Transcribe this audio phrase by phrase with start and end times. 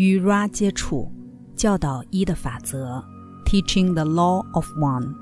[0.00, 1.12] 与 Ra 接触，
[1.54, 3.04] 教导一的法则
[3.44, 5.12] ，Teaching the Law of One。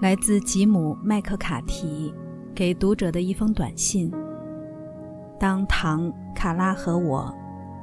[0.00, 2.14] 来自吉姆·麦克卡提
[2.54, 4.08] 给读者的一封短信。
[5.36, 7.34] 当唐、卡拉和我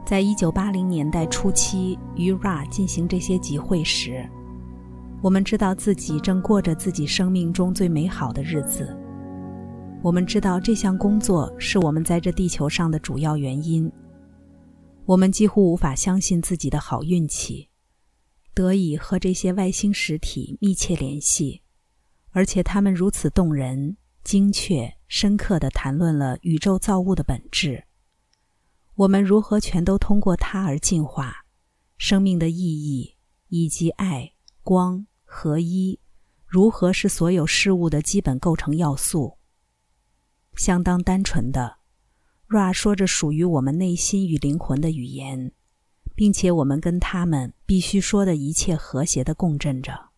[0.05, 4.25] 在一九八零年代初期与 Ra 进行这些集会时，
[5.21, 8.97] 我们知道自己正过着自己生命中最美好的日子。
[10.01, 13.91] 我们知道这项工作是我们在这地球上的主要原因。
[15.07, 17.69] 我们几乎无法相信自己的好运气，
[18.53, 21.61] 得以和这些外星实体密切联系，
[22.31, 27.85] 而且他们如此动人、精确、深刻地谈论了宇宙造物的本质。
[28.95, 31.45] 我们如何全都通过它而进化？
[31.97, 33.15] 生命的意义
[33.47, 36.01] 以及爱、光合一，
[36.45, 39.37] 如何是所有事物的基本构成要素？
[40.57, 41.76] 相当单纯的。
[42.47, 45.51] Ra 说着属于我们内心与灵魂的语言，
[46.15, 50.11] 并且我们跟他们必须说的一切和谐的共振着。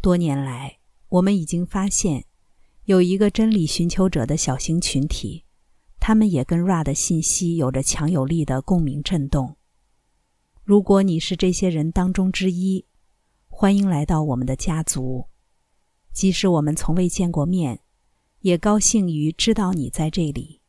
[0.00, 0.78] 多年来，
[1.10, 2.24] 我们已经发现，
[2.84, 5.44] 有一个真理寻求者的小型群体，
[5.98, 9.56] 他们也跟 Ra 的信息有着强有力的共鸣震动。
[10.64, 12.86] 如果你是这些人当中之一，
[13.48, 15.26] 欢迎来到我们的家族。
[16.14, 17.80] 即使我们从未见过面，
[18.40, 20.59] 也高兴于知道你在这里。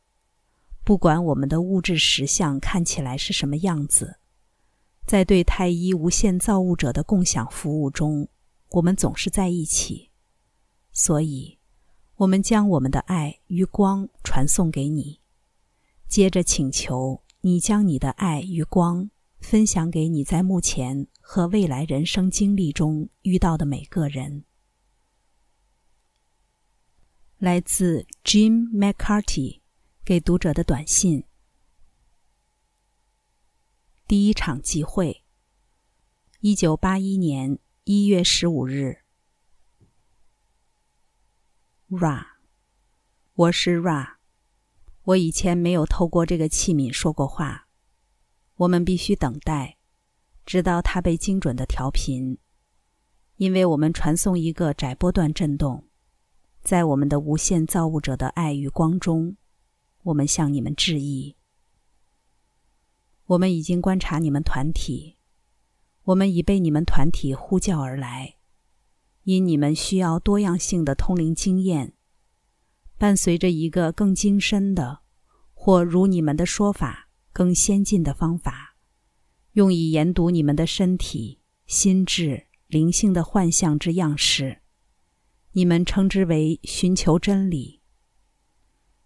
[0.92, 4.20] 不管我们的物质实相看起来是什么样子，
[5.06, 8.28] 在对太一无限造物者的共享服务中，
[8.72, 10.12] 我们总是在一起。
[10.92, 11.58] 所以，
[12.16, 15.22] 我们将我们的爱与光传送给你，
[16.09, 24.44] 接着请求你将你的爱与光分享给你在目前和未来人生经历中遇到的每个人。
[27.38, 29.61] 来自 Jim McCarthy。
[30.03, 31.25] 给读者的短信。
[34.07, 35.23] 第一场集会，
[36.39, 39.03] 一九八一年一月十五日。
[41.88, 42.25] Ra，
[43.35, 44.16] 我是 Ra，
[45.03, 47.67] 我以前没有透过这个器皿说过话。
[48.56, 49.78] 我们必须等待，
[50.47, 52.40] 直到它被精准的调频，
[53.35, 55.88] 因为我们传送一个窄波段振动，
[56.63, 59.38] 在我们的无限造物者的爱与光中。
[60.03, 61.35] 我们向你们致意。
[63.28, 65.17] 我们已经观察你们团体，
[66.03, 68.35] 我们已被你们团体呼叫而来，
[69.23, 71.94] 因你们需要多样性的通灵经验，
[72.97, 75.01] 伴随着一个更精深的，
[75.53, 78.75] 或如你们的说法更先进的方法，
[79.53, 84.61] 用以研读你们的身体、心智、灵性的幻象之样式。
[85.53, 87.81] 你们称之为寻求真理。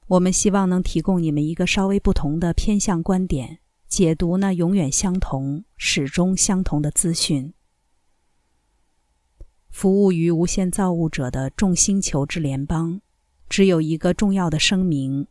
[0.08, 7.52] 我们希望能提供你们一个稍微不同的偏向观点，解读那永远相同、始终相同的资讯。
[9.72, 13.02] 服务于无限造物者的众星球之联邦，
[13.50, 15.28] 只有一个重要的声明。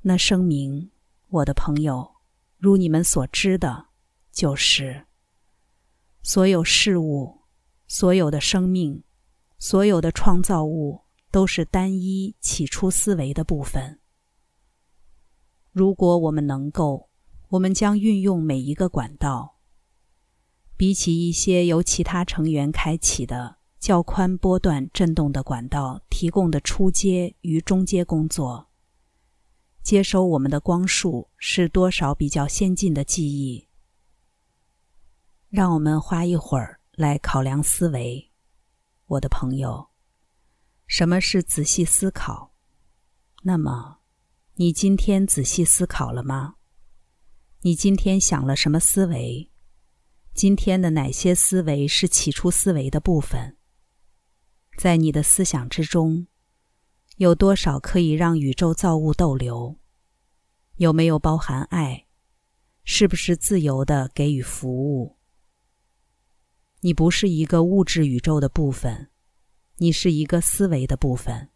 [0.00, 0.90] 那声明，
[1.28, 2.12] 我的朋友，
[2.56, 3.88] 如你们所知的，
[4.32, 5.04] 就是
[6.22, 7.42] 所有事物、
[7.86, 9.04] 所有的生命、
[9.58, 11.01] 所有的创造物。
[11.32, 13.98] 都是单一起初思维的部分。
[15.72, 17.08] 如果我们能够，
[17.48, 19.58] 我们将运用每一个管道。
[20.76, 28.68] 比起一些由其他成员开启的较宽波段振动的管道提供的初阶与中阶工作，
[29.82, 33.68] 接收我们的光束是多少比较先进的记忆？
[35.48, 38.30] 让我们花一会儿来考量思维，
[39.06, 39.91] 我的朋友。
[40.94, 42.52] 什么是仔细思考？
[43.44, 44.00] 那么，
[44.56, 46.56] 你今天仔细思考了吗？
[47.62, 49.50] 你今天想了什么思维？
[50.34, 53.56] 今天的哪些思维是起初思维的部分？
[54.76, 56.26] 在你的思想之中，
[57.16, 59.78] 有多少可以让宇宙造物逗留？
[60.76, 62.06] 有没有包含爱？
[62.84, 65.16] 是不是自由的给予服务？
[66.80, 69.08] 你不是一个物质宇宙的部分。
[69.82, 71.48] 你是一个思维的部分，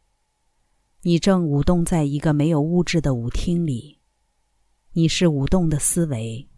[1.02, 4.00] 你正舞动在一个没有物质的舞厅里。
[4.94, 6.49] 你是舞动的思维，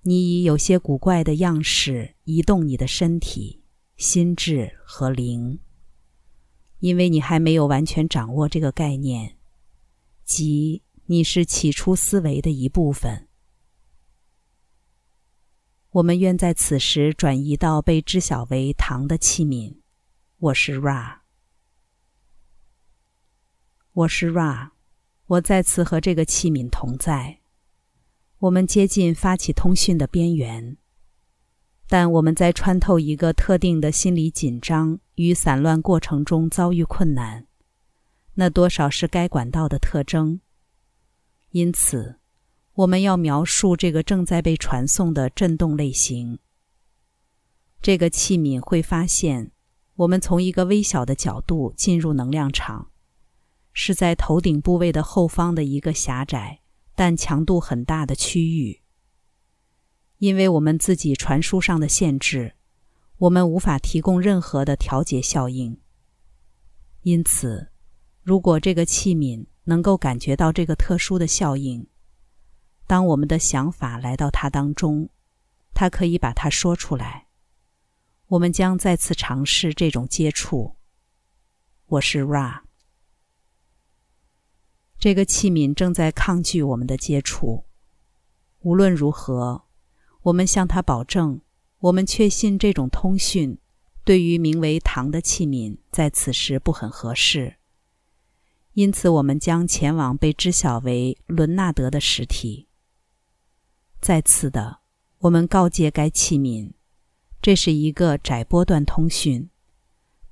[0.00, 3.62] 你以有些古怪的样式移动你的身体、
[3.98, 5.60] 心智和灵，
[6.78, 9.36] 因为你还没有完全掌握这个概念，
[10.24, 13.28] 即你是起初思维的一部分。
[15.90, 19.81] 我们愿在此时转移到被知晓为糖的器皿。
[20.42, 21.18] 我是 Ra，
[23.92, 24.70] 我是 Ra，
[25.26, 27.38] 我再次和这个器皿同在。
[28.40, 30.78] 我们接近发起通讯的边缘，
[31.86, 37.46] 但我们在穿透一个特定的心理紧张与散乱过程中遭遇困难，
[38.34, 40.40] 那多少是该管道的特征。
[41.50, 42.18] 因此，
[42.72, 46.40] 我们要描述这个正在被传送的震动类型。
[47.80, 49.51] 这个器皿会发现，
[49.96, 52.90] 我们从一个微小的角度进入能量场，
[53.72, 56.60] 是在头顶部位的后方的一个狭窄。
[56.94, 58.82] 但强度很大的区域，
[60.18, 62.54] 因为我们自己传输上的限制，
[63.16, 65.80] 我们无法提供任何的调节效应。
[67.00, 67.72] 因此，
[68.22, 71.86] 如果这个器皿能够感觉到这个特殊的效应，
[72.86, 75.08] 当我们的想法来到它当中，
[75.72, 77.26] 它可以把它说出来。
[78.32, 80.76] 我们将再次尝试这种接触。
[81.84, 82.62] 我是 Ra。
[84.98, 87.66] 这个器皿正在抗拒我们的接触。
[88.60, 89.64] 无论如何，
[90.22, 91.42] 我们向他保证，
[91.80, 93.58] 我们确信这种通讯
[94.02, 97.56] 对于名为“糖”的器皿在此时不很合适。
[98.72, 102.66] 因此，我们将前往被知晓为伦纳德的实体。
[104.00, 104.78] 再次的，
[105.18, 106.72] 我们告诫该器皿，
[107.42, 109.50] 这是一个窄波段通讯，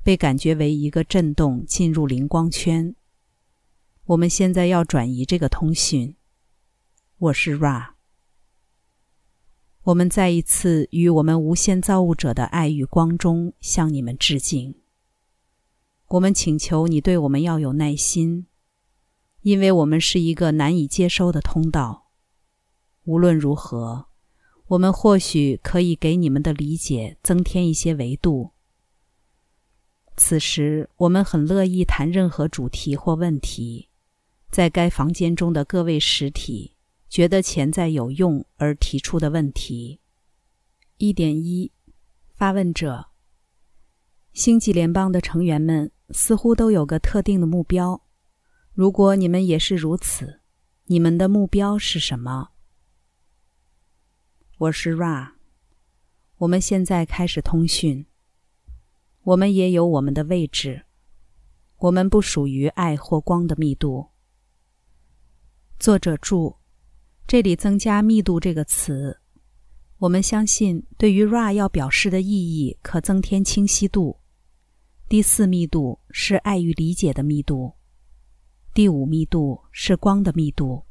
[0.04, 2.94] 被感觉为一个震动进入灵光圈。
[4.04, 6.14] 我们现在要转移这个通讯。
[7.18, 7.94] 我是 Ra。
[9.82, 14.76] 我们再一次与我们无限造物者的爱与光中向你们致敬。
[16.10, 18.46] 我们请求你对我们要有耐心，
[19.42, 22.12] 因为我们是一个难以接收的通道。
[23.02, 24.09] 无论如何，
[24.70, 28.52] 我们或许可以给你们的理解增添一些维度。
[30.16, 33.88] 此时，我们很乐意谈任何主题或问题。
[34.48, 36.76] 在该房间中的各位实体
[37.08, 39.98] 觉得潜在有用而提出的问题。
[40.98, 41.72] 一点一，
[42.32, 43.06] 发问者：
[44.32, 48.00] 星际联邦的成员们似乎都有个特定的目标。
[48.72, 50.42] 如果你们也是如此，
[50.84, 52.50] 你们的目标是什么？
[54.60, 55.36] 我是 Ra。
[56.36, 58.04] 我们现在开始通讯。
[59.22, 60.84] 我们也有我们的位置。
[61.78, 64.08] 我们不属于爱或光的密度。
[65.78, 66.56] 作者注：
[67.26, 69.22] 这里增加“密度”这个词。
[69.96, 74.20] 我们相信，对于 Ra 要表示的意义，可增添清晰度。
[75.08, 77.72] 第四密度是爱与理解的密度。
[78.74, 80.84] 第五密度是光的密度。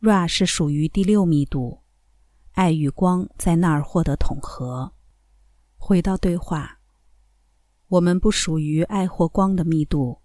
[0.00, 1.82] Ra 是属于第六密度，
[2.58, 4.92] 爱与光在那儿获得统合。
[5.76, 6.80] 回到对话，
[7.86, 10.22] 我们不属于爱或光的密度，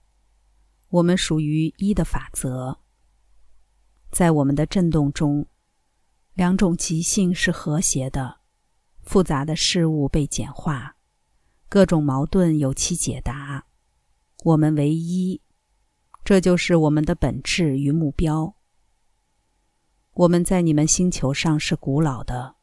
[0.90, 2.80] 我们属于一的法则。
[4.12, 5.46] 在我们的震动中，
[6.34, 8.40] 两种极性是和谐的，
[9.04, 10.96] 复杂的事物被简化，
[11.70, 13.68] 各种矛盾有其解答。
[14.44, 15.40] 我们唯一，
[16.26, 18.56] 这就是我们的本质与目标。
[20.16, 22.56] 我们在你们星球上是古老的，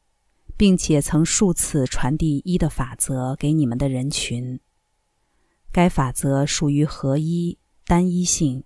[0.55, 4.57] 并且曾数次传递一的法则给你们的人群。
[5.69, 8.63] 该法则属于合一、单一性。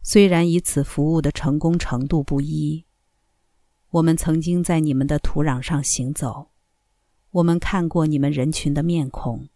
[0.00, 2.84] 虽然以此服务的成功程度不一，
[3.90, 6.50] 我们曾经在你们的土壤上行走，
[7.32, 9.48] 我们看过你们人群的面孔。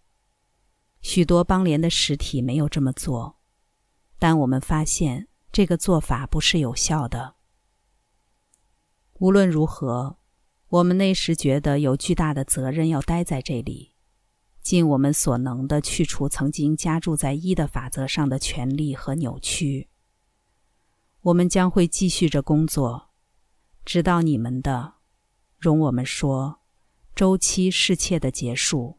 [1.01, 3.37] 许多邦联的实体没有这么做，
[4.19, 7.37] 但我们发现这个做法不是有效的。
[9.19, 10.19] 无论如何，
[10.69, 13.95] 我们那时觉得有巨大的责任要待在这里，
[14.61, 19.89] 尽我们所能的去除曾经加注在一的法则上的权利和扭曲。
[21.23, 23.09] 我们将会继续着工作，
[23.87, 24.97] 直到你们的，
[25.59, 26.61] 容我们说，
[27.15, 28.99] 周期适切的结束。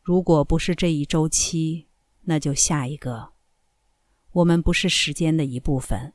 [0.00, 1.88] 如果不是这一周期，
[2.22, 3.34] 那就下一个。
[4.32, 6.13] 我们不是时间的一部分，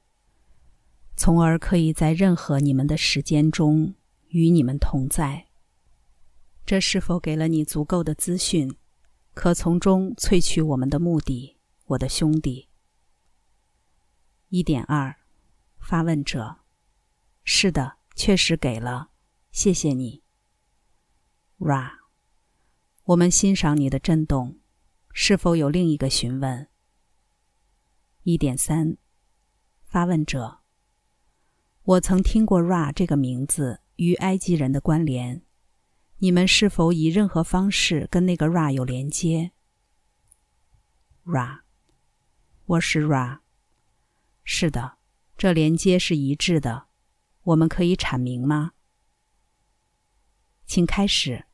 [1.22, 3.94] 从而可以在任何你们的时间中
[4.30, 5.48] 与你们同在。
[6.66, 8.74] 这是否给了你足够的资讯，
[9.34, 11.58] 可从中萃取我们的目的，
[11.88, 12.70] 我的兄弟？
[14.48, 15.14] 一点二，
[15.82, 16.60] 发问者：
[17.44, 19.10] 是的，确实给了，
[19.52, 20.24] 谢谢你。
[21.58, 21.96] Ra，
[23.04, 24.58] 我们欣赏你的震动，
[25.12, 26.70] 是否有另一个询问？
[28.24, 28.96] 一点三，
[29.84, 30.59] 发问者：
[31.90, 35.42] 我曾听过 Ra 这个名字与埃及人的关联，
[36.20, 39.54] 你们是否以任何方式跟那个 Ra 有连接
[41.26, 41.62] ？Ra，
[42.66, 43.40] 我是 Ra。
[44.44, 45.00] 是的，
[45.36, 46.90] 这连接是一致的。
[47.42, 48.74] 我们可以阐明吗？
[50.68, 51.46] 请开始。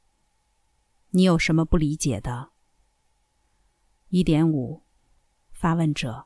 [1.11, 2.51] 你有什么不理解的？
[4.09, 4.83] 一点五，
[5.53, 6.25] 发问者。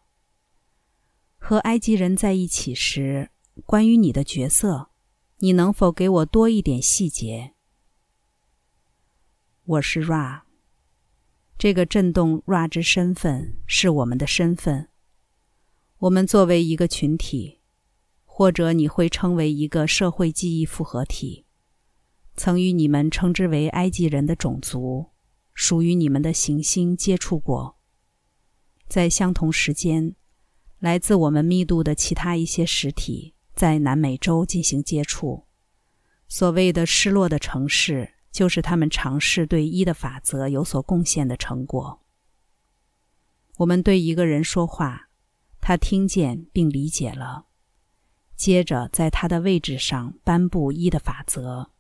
[1.38, 3.30] 和埃及人在一起时，
[3.66, 4.90] 关于你的角色，
[5.38, 7.54] 你能否给我多一点细节？
[9.66, 10.42] 我是 Ra。
[11.58, 14.90] 这个震动 Ra 之身份是我们的身份。
[16.00, 17.60] 我们作为一个群体，
[18.26, 21.46] 或者你会称为一个社会记忆复合体。
[22.36, 25.08] 曾与你们称之为埃及人的种族，
[25.54, 27.78] 属于你们的行星接触过。
[28.88, 30.16] 在相同时间，
[30.80, 35.44] 来自我们密度的其他一些实体在南美洲进行接触。
[36.30, 42.00] 所谓的失落的城市，就是他们尝试对一的法则有所贡献的成果。
[43.58, 45.10] 我们对一个人说话，
[45.60, 47.48] 他听见并理解了，
[48.38, 51.72] 接着在他的位置上颁布一的法则。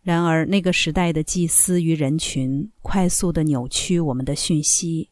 [0.00, 5.10] 然而，那个时代的祭司与人群快速地扭曲我们的讯息，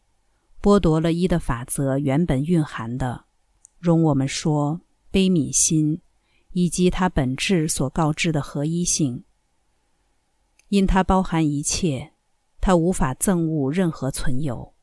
[0.63, 3.27] 剥夺了一的法则原本蕴含的，
[3.79, 6.01] 容我们说悲悯心，
[6.53, 9.25] 以及它本质所告知的合一性。
[10.69, 12.13] 因它包含一切，
[12.61, 14.75] 它无法憎恶任何存有。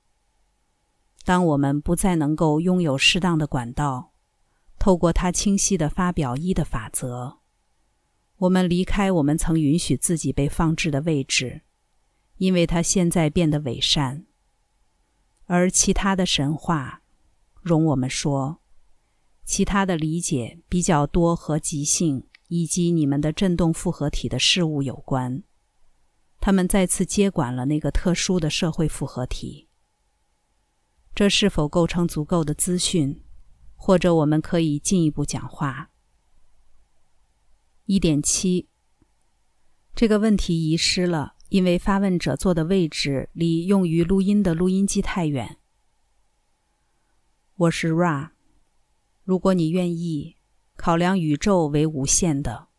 [1.23, 4.13] 当我们不再能够拥有适当的管道，
[4.77, 7.39] 透过它清晰地发表一的法则。
[8.37, 11.61] 我们离开我们曾允许自己被放置的位置，
[12.37, 14.25] 因为它现在变得伪善。
[15.45, 17.01] 而其他的神话，
[17.61, 18.59] 容我们说，
[19.47, 25.41] 其他的理解比较多和即兴以及你们的振动复合体的事物有关。
[26.41, 29.69] 他们再次接管了那个特殊的社会复合体。
[31.15, 33.21] 这是否构成足够的资讯？
[33.77, 35.91] 或者我们可以进一步讲话？
[37.85, 38.67] 一点七，
[39.95, 45.57] 这个问题遗失了，因为发问者坐的位置离用于录音的录音机太远。
[47.55, 48.31] 我是 Ra，
[49.27, 50.37] 如果你愿意，
[50.77, 52.69] 考量宇宙为无限的，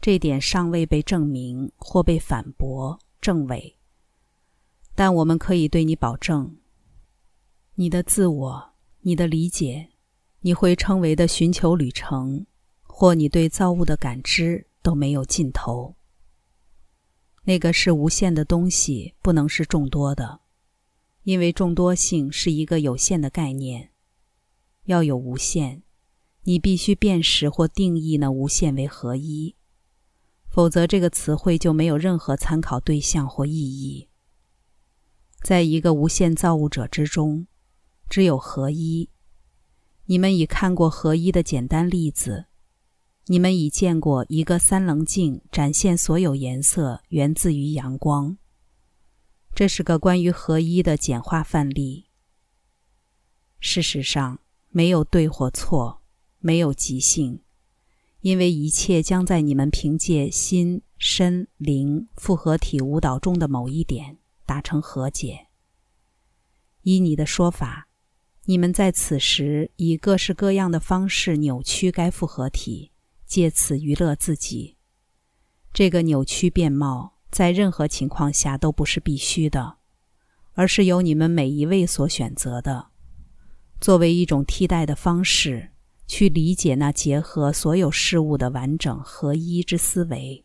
[0.00, 3.76] 这点尚未被证明或被反驳证伪，
[4.94, 6.58] 但我们可以对你保证，
[7.74, 9.88] 你的自我、你的理解、
[10.42, 12.46] 你会称为的寻求旅程。
[12.82, 15.96] 或你对造物的感知都没有尽头。
[17.44, 20.40] 那个是无限的东西，不能是众多的，
[21.22, 23.89] 因为众多性是一个有限的概念。
[24.90, 25.82] 要有无限，
[26.42, 29.54] 你必须辨识或定义那无限为合一，
[30.48, 34.08] 否则这个词汇就没有任何参考对象或意义。
[35.42, 37.46] 在一个无限造物者之中，
[38.08, 39.08] 只有合一。
[40.06, 42.46] 你们已看过合一的简单例子。
[43.26, 48.36] 你们已见过一个三棱镜展现所有颜色源自于阳光。
[49.54, 52.06] 这是个关于合一的简化范例。
[53.60, 54.40] 事实上，
[54.70, 56.00] 没有对或错，
[56.38, 57.42] 没有即兴，
[58.22, 65.48] 因为一切将在你们凭借心、身、灵复合体舞蹈中的某一点达成和解。
[66.82, 67.88] 依你的说法，
[68.46, 72.90] 你们在此时以各式各样的方式扭曲该复合体。
[73.26, 74.76] 借此娱乐自己，
[75.72, 79.76] 这个扭曲变貌在任何情况下都不是必须的，
[80.54, 82.89] 而是由你们每一位所选择的，
[83.80, 85.70] 作为一种替代的方式
[86.06, 90.44] 去理解那结合所有事物的完整合一之思维。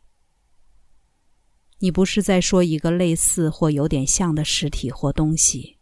[1.80, 5.78] 你不是在说一个类似或有点像的实体或东西，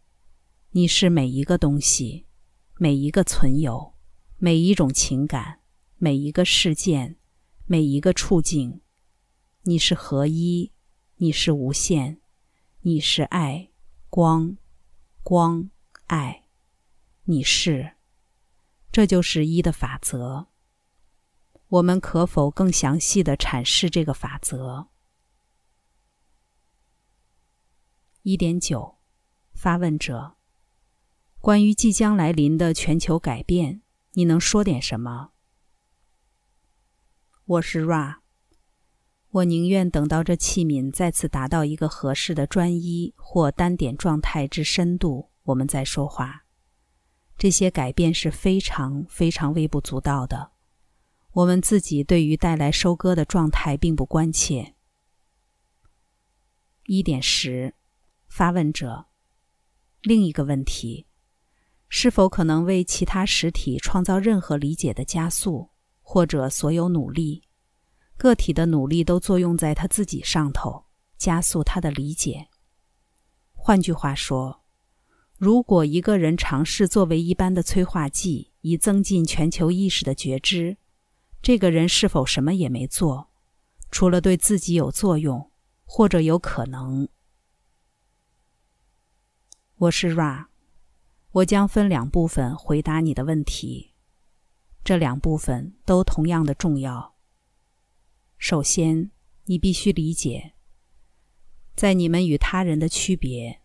[0.72, 2.26] 你是每一个东西，
[2.78, 3.94] 每一个存有，
[4.38, 5.60] 每一种情感。
[5.96, 7.16] 每一个事件，
[7.64, 8.82] 每一个处境，
[9.62, 10.72] 你是合一，
[11.16, 12.18] 你是无限，
[12.82, 13.70] 你是爱，
[14.10, 14.58] 光，
[15.22, 15.70] 光，
[16.08, 16.43] 爱，
[17.26, 17.92] 你是，
[18.92, 20.48] 这就是一的法则。
[21.68, 24.88] 我们可否更详细的阐释这个法则？
[28.20, 28.98] 一点九，
[29.54, 30.36] 发问者，
[31.40, 33.80] 关于即将来临的全球改变，
[34.12, 35.30] 你能说点什么？
[37.46, 38.16] 我是 Ra。
[39.30, 46.43] 我宁愿等到这器皿再次达到一个合适的专一或单点状态之深度，我们再说话。
[47.36, 50.52] 这些改变是非常非常微不足道的。
[51.32, 54.74] 我们自己对于带来收割的状态并不关切。
[56.86, 57.74] 一点十，
[58.28, 59.06] 发问者。
[60.02, 61.06] 另一个问题：
[61.88, 65.70] 是否可能为其他实体创造任何理解的加速？
[66.06, 67.44] 或者所有努力，
[68.18, 70.84] 个体的努力都作用在他自己上头，
[71.16, 72.48] 加速他的理解。
[73.54, 74.63] 换句话说，
[75.36, 80.76] 如果一个人尝试作为一般的催化剂，以增进全球意识的觉知，
[81.42, 83.30] 这个人是否什么也没做，
[83.90, 85.50] 除了对自己有作用，
[85.84, 87.08] 或者有可能？
[89.76, 90.46] 我是 Ra，
[91.32, 93.92] 我将分两部分回答你的问题。
[94.84, 97.16] 这两部分都同样的重要。
[98.38, 99.10] 首先，
[99.46, 100.52] 你必须理解，
[101.74, 103.62] 在你们与他人的区别，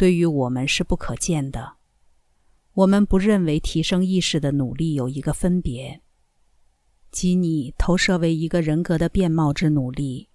[0.00, 1.74] 对于我们是不可见的。
[2.72, 6.00] 我们不认为提升意识的努力有一个分别，
[7.10, 10.30] 即你投射为一个人格的变貌之努力，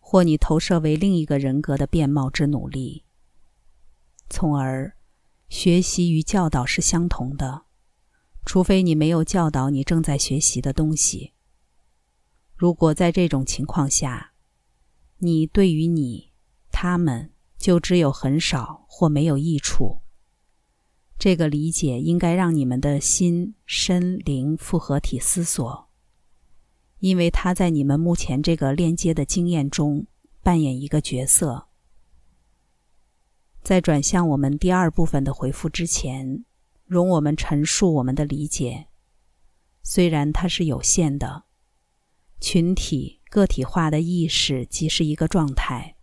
[0.00, 3.04] 或你投射为另一个人格的变貌之努力，
[4.28, 4.96] 从而
[5.48, 7.66] 学习与教导是相同的。
[8.44, 11.34] 除非你没有教导你正在学习的东西。
[12.56, 14.32] 如果在这种情况下，
[15.18, 16.32] 你对于你
[16.72, 20.00] 他们就只有很少或没有益处。
[21.18, 25.88] 这个理解应该让你们的心身灵复合体思索，
[27.00, 30.06] 因为它在你们目前这个链接的经验中
[30.42, 31.66] 扮演一个角色。
[33.62, 36.44] 在转向我们第二部分的回复之前。
[36.88, 38.86] 容我们陈述我们的理解，
[39.82, 41.44] 虽然它是有限的。
[42.40, 45.97] 群体个体化的意识即是一个状态，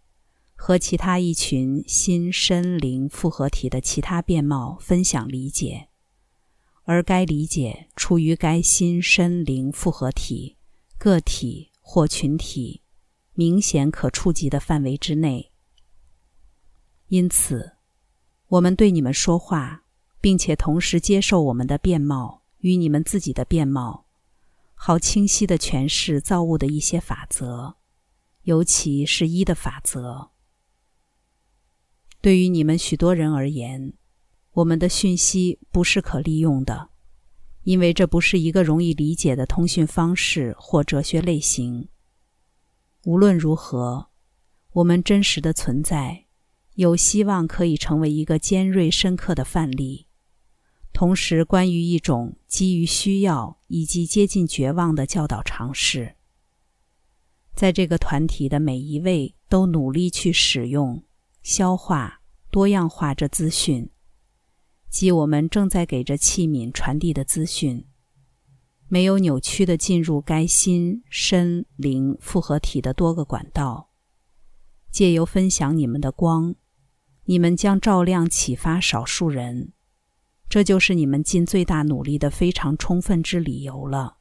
[0.56, 5.90] 和其他一群心身灵复合体的其他面貌分享理解，
[6.84, 10.58] 而该理解处于该心身灵复合体
[10.98, 12.82] 个体或群体
[13.34, 15.52] 明显可触及的范围之内。
[17.08, 17.74] 因此，
[18.48, 19.84] 我们对你们说话。
[20.26, 24.08] 并且同时接受我们的面貌与你们自己的面貌，
[24.74, 27.76] 好清晰地诠释造物的一些法则，
[28.42, 30.32] 尤其是一的法则。
[32.26, 33.94] 对于你们许多人而言，
[34.54, 36.90] 我们的讯息不是可利用的，
[37.62, 41.88] 因为这不是一个容易理解的通讯方式或哲学类型。
[43.04, 44.08] 无论如何，
[44.72, 46.26] 我们真实的存在
[46.74, 50.08] 有希望可以成为一个尖锐深刻的范例。
[50.92, 56.16] 同时，关于一种基于需要以及接近绝望的教导尝试，
[57.54, 61.04] 在这个团体的每一位都努力去使用、
[61.46, 63.92] 消化、多样化这资讯，
[64.90, 67.86] 即我们正在给这器皿传递的资讯，
[68.88, 73.92] 没有扭曲的进入该心身灵复合体的多个管道，
[74.90, 76.56] 借由分享你们的光，
[77.26, 79.72] 你们将照亮启发少数人。
[80.50, 84.18] 这就是你们尽最大努力的非常充分之理由了。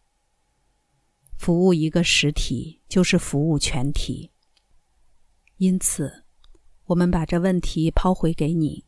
[1.38, 4.30] 服务一个实体，就是服务全体。
[5.56, 6.23] 因此，
[6.86, 8.84] 我们把这问题抛回给你。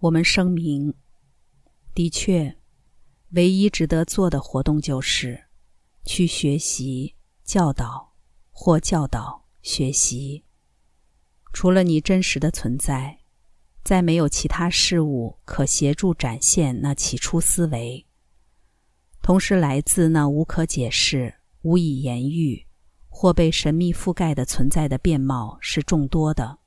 [0.00, 0.94] 我们声明：
[1.94, 2.56] 的确，
[3.30, 5.44] 唯一值得做的活动就是
[6.04, 8.14] 去学习、教导
[8.50, 10.44] 或教导、学习。
[11.52, 13.18] 除了你真实的存在。
[13.84, 18.04] 再没有其他事物可协助展现那起初思维，
[19.22, 22.66] 同时来自那无可解释、无以言喻
[23.08, 26.57] 或被神秘覆盖的存在的面貌是众多的。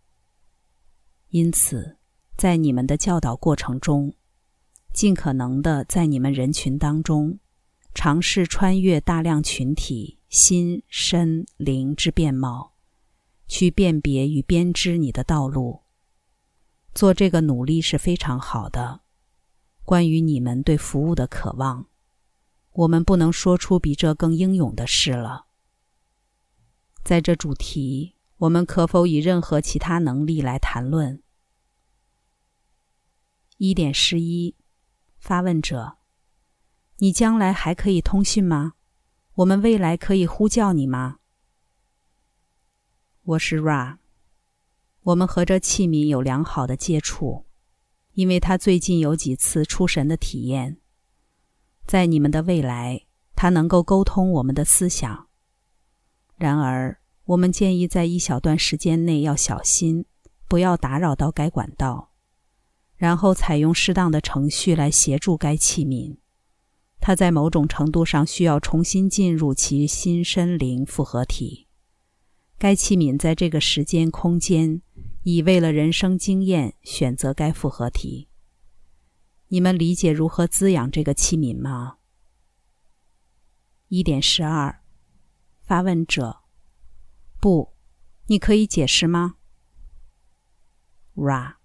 [1.31, 1.97] 因此，
[2.37, 4.13] 在你们的教导过程中，
[4.93, 7.39] 尽可能的在你们人群当中，
[7.93, 12.73] 尝试穿越大量群体心身灵之面貌，
[13.47, 15.83] 去辨别与编织你的道路。
[16.93, 18.99] 做这个努力是非常好的。
[19.85, 21.87] 关于你们对服务的渴望，
[22.73, 25.45] 我们不能说出比这更英勇的事了。
[27.05, 31.21] 在这主题，我们可否以任何其他能力来谈论？
[33.57, 34.55] 一点十一，
[35.19, 35.97] 发问者：
[36.97, 38.73] 你将来还可以通讯吗？
[39.35, 41.19] 我们未来可以呼叫你吗？
[43.21, 43.99] 我是 Ra。
[45.01, 47.45] 我们和这器皿有良好的接触，
[48.13, 50.79] 因为他最近有几次出神的体验。
[51.85, 55.27] 在你们的未来，他能够沟通我们的思想。
[56.37, 57.00] 然而，
[57.31, 60.05] 我们建议在一小段时间内要小心，
[60.47, 62.11] 不要打扰到该管道，
[62.97, 66.17] 然后采用适当的程序来协助该器皿。
[66.99, 71.67] 它在某种程度上需要重新进入其新身灵复合体。
[72.57, 74.81] 该器皿在这个时间空间。
[75.23, 78.27] 已为了人生经验选择该复合体。
[79.49, 81.97] 你们理解如何滋养这个器皿吗？
[83.89, 84.81] 一点十二，
[85.61, 86.40] 发问者：
[87.41, 87.73] 不，
[88.27, 89.37] 你可以解释吗
[91.15, 91.55] ？Ra，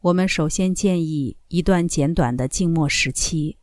[0.00, 3.56] 我们首先建议一段简短的静默时期，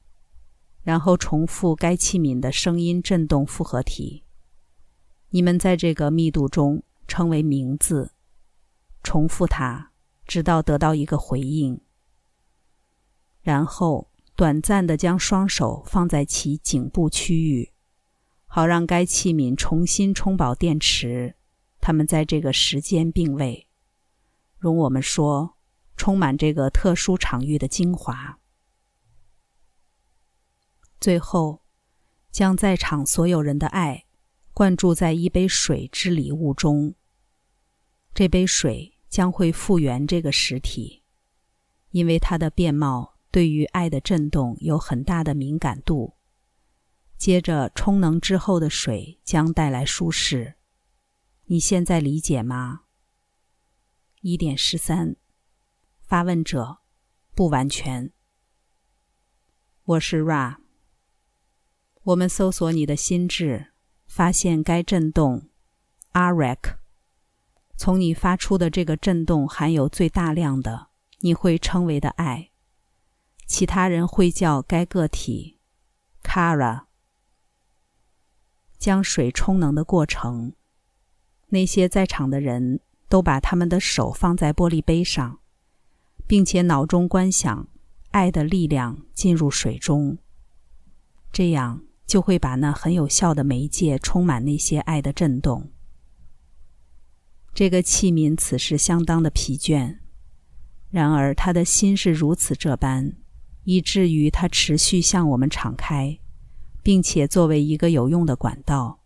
[0.83, 4.23] 然后重复该器皿的声音振动复合体。
[5.31, 8.13] 你们在这个密度中称为名字，
[9.03, 9.91] 重复它，
[10.25, 11.81] 直到得到一个回应，
[13.41, 14.09] 然后。
[14.37, 17.71] 短暂的将双手放在其颈部区域，
[18.55, 21.35] 好让该器皿重新充饱电池。
[21.81, 23.67] 它们在这个时间并位，
[24.57, 25.57] 容我们说，
[25.97, 28.39] 充满这个特殊场域的精华。
[31.01, 31.63] 最后，
[32.31, 34.05] 将在场所有人的爱
[34.53, 36.95] 灌注在一杯水之礼物中。
[38.13, 41.03] 这杯水将会复原这个实体，
[41.91, 43.17] 因为它的面貌。
[43.29, 46.14] 对于爱的震动有很大的敏感度。
[47.17, 50.55] 接着，充能之后的水将带来舒适。
[51.45, 52.81] 你现在理解吗？
[54.21, 55.15] 一点十三，
[56.01, 56.79] 发问者，
[57.33, 58.11] 不完全。
[59.85, 60.57] 我是 Ra。
[62.03, 63.71] 我们搜索你的心智，
[64.07, 65.49] 发现该震动
[66.13, 66.77] Arek。
[67.77, 70.89] 从你发出的这个震动含有最大量的，
[71.21, 72.51] 你会称为的爱。
[73.47, 75.59] 其他人会叫该个体
[76.21, 76.85] “Kara”。
[78.77, 80.53] 将水充能的过程，
[81.49, 85.39] 那些在场的人都把他们的手放在玻璃杯上，
[86.27, 87.67] 并且脑中观想
[88.11, 90.17] 爱的力量进入水中，
[91.31, 95.71] 这样就会把那很有效的媒介充满那些爱的震动。
[97.53, 99.99] 这个器皿此时相当的疲倦，
[100.89, 103.15] 然而他的心是如此这般。
[103.67, 106.19] 以至于它持续向我们敞开，
[106.85, 108.99] 并且作为一个有用的管道。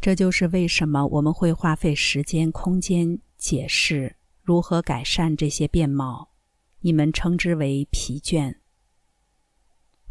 [0.00, 6.32] 这就是为什么我们会花费时间、空间解释如何改善这些面貌。
[6.80, 8.56] 你们称之为疲倦。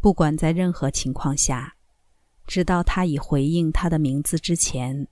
[0.00, 1.76] 不管在任何情况下，
[2.46, 5.08] 直到他已回应他的名字之前，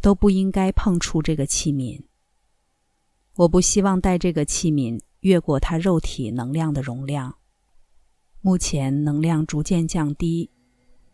[0.00, 2.04] 都不应该碰触这个器皿。
[3.34, 5.02] 我不希望带这个器皿。
[5.22, 7.38] 越过它肉体能量的容量，
[8.44, 10.50] 目前能量逐渐降低，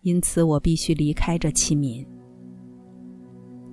[0.01, 2.07] 因此我必须离开这器皿。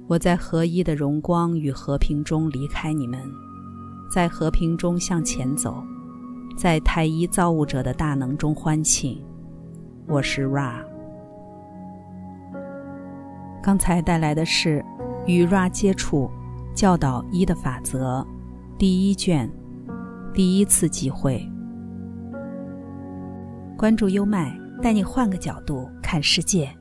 [0.08, 3.18] 我在合一的荣光与和平中离开你们，
[4.12, 5.82] 在和平中向前走，
[6.58, 9.24] 在太一造物者的大能中欢庆。
[10.06, 10.84] 我是 Ra。
[13.63, 14.84] 刚才带来的是
[15.26, 16.30] 与 Ra 接触
[16.76, 18.28] 教导一的法则
[18.78, 19.50] 第一卷。
[20.34, 21.50] 第一次机会，
[23.78, 26.74] 关注优麦，带你换个角度看世界。